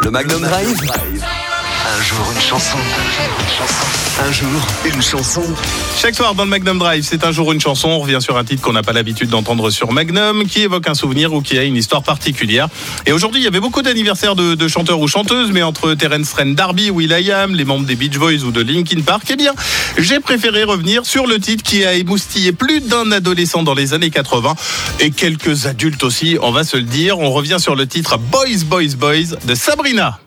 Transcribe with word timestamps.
Le 0.00 0.10
Magnum 0.10 0.40
Drive. 0.42 1.53
Un 1.86 2.02
jour 2.02 2.32
une 2.34 2.40
chanson. 2.40 2.78
Un 4.26 4.32
jour 4.32 4.48
une 4.86 5.02
chanson. 5.02 5.42
Chaque 6.00 6.14
soir 6.14 6.34
dans 6.34 6.44
le 6.44 6.48
Magnum 6.48 6.78
Drive, 6.78 7.04
c'est 7.06 7.24
un 7.24 7.30
jour 7.30 7.52
une 7.52 7.60
chanson. 7.60 7.88
On 7.90 7.98
revient 7.98 8.20
sur 8.22 8.38
un 8.38 8.44
titre 8.44 8.62
qu'on 8.62 8.72
n'a 8.72 8.82
pas 8.82 8.94
l'habitude 8.94 9.28
d'entendre 9.28 9.68
sur 9.68 9.92
Magnum, 9.92 10.46
qui 10.46 10.62
évoque 10.62 10.88
un 10.88 10.94
souvenir 10.94 11.34
ou 11.34 11.42
qui 11.42 11.58
a 11.58 11.62
une 11.62 11.76
histoire 11.76 12.02
particulière. 12.02 12.68
Et 13.04 13.12
aujourd'hui, 13.12 13.42
il 13.42 13.44
y 13.44 13.46
avait 13.46 13.60
beaucoup 13.60 13.82
d'anniversaires 13.82 14.34
de, 14.34 14.66
chanteurs 14.66 14.98
ou 14.98 15.08
chanteuses, 15.08 15.52
mais 15.52 15.62
entre 15.62 15.92
Terence 15.92 16.30
Trent 16.30 16.54
D'Arby, 16.54 16.90
Will.i.am, 16.90 17.54
les 17.54 17.66
membres 17.66 17.84
des 17.84 17.96
Beach 17.96 18.16
Boys 18.16 18.44
ou 18.46 18.50
de 18.50 18.62
Linkin 18.62 19.02
Park, 19.02 19.26
eh 19.28 19.36
bien, 19.36 19.52
j'ai 19.98 20.20
préféré 20.20 20.64
revenir 20.64 21.04
sur 21.04 21.26
le 21.26 21.38
titre 21.38 21.62
qui 21.62 21.84
a 21.84 21.92
émoustillé 21.92 22.52
plus 22.52 22.80
d'un 22.80 23.12
adolescent 23.12 23.62
dans 23.62 23.74
les 23.74 23.92
années 23.92 24.10
80 24.10 24.54
et 25.00 25.10
quelques 25.10 25.66
adultes 25.66 26.02
aussi, 26.02 26.38
on 26.40 26.50
va 26.50 26.64
se 26.64 26.78
le 26.78 26.84
dire. 26.84 27.18
On 27.18 27.30
revient 27.30 27.58
sur 27.58 27.76
le 27.76 27.86
titre 27.86 28.16
Boys, 28.16 28.64
Boys, 28.64 28.96
Boys 28.96 29.36
de 29.44 29.54
Sabrina. 29.54 30.18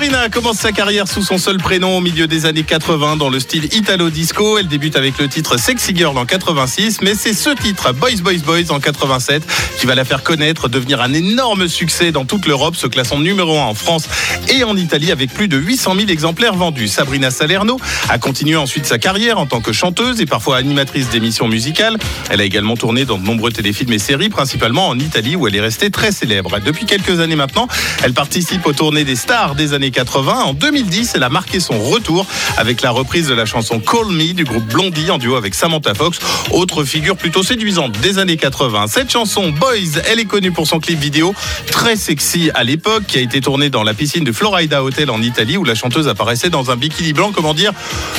Sabrina 0.00 0.30
commence 0.30 0.56
sa 0.56 0.72
carrière 0.72 1.06
sous 1.06 1.22
son 1.22 1.36
seul 1.36 1.58
prénom 1.58 1.98
au 1.98 2.00
milieu 2.00 2.26
des 2.26 2.46
années 2.46 2.62
80 2.62 3.16
dans 3.16 3.28
le 3.28 3.38
style 3.38 3.66
Italo 3.74 4.08
Disco. 4.08 4.56
Elle 4.56 4.66
débute 4.66 4.96
avec 4.96 5.18
le 5.18 5.28
titre 5.28 5.58
Sexy 5.58 5.94
Girl 5.94 6.16
en 6.16 6.24
86, 6.24 7.02
mais 7.02 7.14
c'est 7.14 7.34
ce 7.34 7.50
titre 7.50 7.92
Boys 7.92 8.22
Boys 8.22 8.38
Boys 8.42 8.70
en 8.70 8.80
87 8.80 9.42
qui 9.78 9.84
va 9.84 9.94
la 9.94 10.06
faire 10.06 10.22
connaître, 10.22 10.70
devenir 10.70 11.02
un 11.02 11.12
énorme 11.12 11.68
succès 11.68 12.12
dans 12.12 12.24
toute 12.24 12.46
l'Europe, 12.46 12.76
se 12.76 12.86
classant 12.86 13.18
numéro 13.18 13.58
1 13.58 13.62
en 13.62 13.74
France 13.74 14.08
et 14.48 14.64
en 14.64 14.74
Italie 14.74 15.12
avec 15.12 15.34
plus 15.34 15.48
de 15.48 15.58
800 15.58 15.94
000 15.96 16.08
exemplaires 16.08 16.54
vendus. 16.54 16.88
Sabrina 16.88 17.30
Salerno 17.30 17.78
a 18.08 18.16
continué 18.16 18.56
ensuite 18.56 18.86
sa 18.86 18.96
carrière 18.96 19.38
en 19.38 19.44
tant 19.44 19.60
que 19.60 19.74
chanteuse 19.74 20.22
et 20.22 20.26
parfois 20.26 20.56
animatrice 20.56 21.10
d'émissions 21.10 21.46
musicales. 21.46 21.98
Elle 22.30 22.40
a 22.40 22.44
également 22.44 22.78
tourné 22.78 23.04
dans 23.04 23.18
de 23.18 23.26
nombreux 23.26 23.52
téléfilms 23.52 23.92
et 23.92 23.98
séries, 23.98 24.30
principalement 24.30 24.88
en 24.88 24.98
Italie 24.98 25.36
où 25.36 25.46
elle 25.46 25.56
est 25.56 25.60
restée 25.60 25.90
très 25.90 26.10
célèbre. 26.10 26.58
Depuis 26.64 26.86
quelques 26.86 27.20
années 27.20 27.36
maintenant, 27.36 27.68
elle 28.02 28.14
participe 28.14 28.66
aux 28.66 28.72
tournées 28.72 29.04
des 29.04 29.16
stars 29.16 29.54
des 29.54 29.74
années 29.74 29.89
80. 29.90 30.42
En 30.44 30.54
2010, 30.54 31.12
elle 31.14 31.22
a 31.22 31.28
marqué 31.28 31.60
son 31.60 31.78
retour 31.78 32.26
avec 32.56 32.82
la 32.82 32.90
reprise 32.90 33.28
de 33.28 33.34
la 33.34 33.46
chanson 33.46 33.80
Call 33.80 34.08
Me 34.10 34.32
du 34.32 34.44
groupe 34.44 34.64
Blondie 34.64 35.10
en 35.10 35.18
duo 35.18 35.36
avec 35.36 35.54
Samantha 35.54 35.94
Fox, 35.94 36.18
autre 36.50 36.84
figure 36.84 37.16
plutôt 37.16 37.42
séduisante 37.42 37.92
des 38.00 38.18
années 38.18 38.36
80. 38.36 38.86
Cette 38.88 39.10
chanson 39.10 39.50
Boys, 39.50 40.00
elle 40.10 40.20
est 40.20 40.24
connue 40.24 40.52
pour 40.52 40.66
son 40.66 40.80
clip 40.80 40.98
vidéo 40.98 41.34
très 41.70 41.96
sexy 41.96 42.50
à 42.54 42.64
l'époque 42.64 43.04
qui 43.06 43.18
a 43.18 43.20
été 43.20 43.40
tourné 43.40 43.70
dans 43.70 43.82
la 43.82 43.94
piscine 43.94 44.24
du 44.24 44.32
Florida 44.32 44.82
Hotel 44.82 45.10
en 45.10 45.22
Italie 45.22 45.56
où 45.56 45.64
la 45.64 45.74
chanteuse 45.74 46.08
apparaissait 46.08 46.50
dans 46.50 46.70
un 46.70 46.76
bikini 46.76 47.12
blanc, 47.12 47.32
comment 47.34 47.54
dire, 47.54 47.72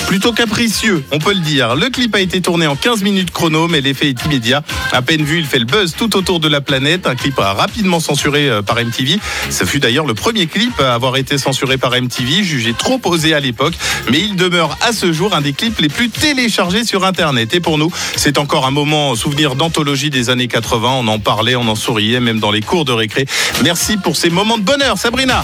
plutôt 0.08 0.34
capricieux, 0.34 1.04
on 1.12 1.20
peut 1.20 1.34
le 1.34 1.40
dire. 1.40 1.76
Le 1.76 1.90
clip 1.90 2.16
a 2.16 2.20
été 2.20 2.42
tourné 2.42 2.68
en 2.68 2.76
15 2.76 3.04
minutes 3.04 3.32
chrono, 3.32 3.68
mais 3.68 3.82
l'effet 3.82 4.10
est 4.10 4.26
immédiat. 4.26 4.64
À 4.92 5.02
peine 5.02 5.24
vu, 5.24 5.40
il 5.40 5.46
fait 5.46 5.60
le 5.60 5.66
buzz 5.66 5.94
tout 5.98 6.16
autour 6.18 6.40
de 6.40 6.48
la 6.48 6.62
planète. 6.62 7.08
Un 7.08 7.16
clip 7.16 7.36
rapidement 7.38 8.00
censuré 8.00 8.50
euh, 8.50 8.62
par 8.62 8.78
MTV. 8.78 9.20
Ce 9.50 9.64
fut 9.64 9.80
d'ailleurs 9.80 10.06
le 10.06 10.14
premier 10.14 10.48
clip 10.48 10.80
à 10.80 10.94
avoir 10.94 11.18
été 11.18 11.38
censuré 11.38 11.61
par 11.78 11.92
MTV, 11.92 12.44
jugé 12.44 12.74
trop 12.74 13.00
osé 13.06 13.34
à 13.34 13.40
l'époque, 13.40 13.74
mais 14.10 14.20
il 14.20 14.36
demeure 14.36 14.78
à 14.82 14.94
ce 14.94 15.14
jour 15.14 15.36
un 15.36 15.42
des 15.42 15.54
clips 15.54 15.80
les 15.80 15.90
plus 15.90 16.10
téléchargés 16.10 16.84
sur 16.84 17.06
Internet. 17.06 17.54
Et 17.54 17.60
pour 17.60 17.78
nous, 17.78 17.92
c'est 18.16 18.38
encore 18.38 18.66
un 18.66 18.72
moment 18.72 19.16
souvenir 19.16 19.56
d'anthologie 19.56 20.10
des 20.10 20.30
années 20.30 20.48
80. 20.48 20.90
On 21.00 21.08
en 21.08 21.20
parlait, 21.20 21.56
on 21.56 21.68
en 21.68 21.76
souriait, 21.76 22.20
même 22.20 22.40
dans 22.40 22.52
les 22.52 22.62
cours 22.62 22.86
de 22.86 22.92
récré. 22.92 23.26
Merci 23.64 23.98
pour 23.98 24.16
ces 24.16 24.30
moments 24.30 24.58
de 24.58 24.64
bonheur, 24.64 24.98
Sabrina. 24.98 25.44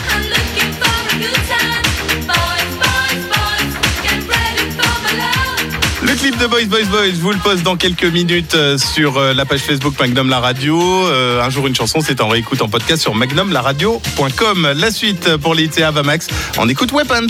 Clip 6.17 6.37
de 6.39 6.47
Boys 6.47 6.65
Boys 6.65 6.85
Boys, 6.85 7.11
je 7.11 7.21
vous 7.21 7.31
le 7.31 7.37
poste 7.37 7.63
dans 7.63 7.75
quelques 7.75 8.05
minutes 8.05 8.55
euh, 8.55 8.77
sur 8.77 9.17
euh, 9.17 9.33
la 9.33 9.45
page 9.45 9.59
Facebook 9.59 9.99
Magnum 9.99 10.29
La 10.29 10.39
Radio. 10.39 10.79
Euh, 11.07 11.43
un 11.43 11.49
jour 11.49 11.67
une 11.67 11.75
chanson, 11.75 11.99
c'est 12.01 12.21
en 12.21 12.27
réécoute 12.27 12.61
en 12.61 12.69
podcast 12.69 13.01
sur 13.01 13.13
magnumlaradio.com. 13.13 14.73
La 14.75 14.91
suite 14.91 15.37
pour 15.37 15.53
l'été 15.53 15.83
Avamax, 15.83 16.27
on 16.57 16.67
écoute 16.69 16.91
Weapons. 16.91 17.27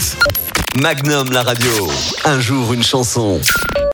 Magnum 0.82 1.32
la 1.32 1.44
radio. 1.44 1.92
Un 2.24 2.40
jour 2.40 2.74
une 2.74 2.84
chanson. 2.84 3.42